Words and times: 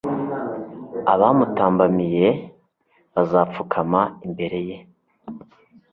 Abamutambamiye 1.13 2.27
bazapfukama 3.13 4.01
imbere 4.27 4.59
ye 4.67 4.77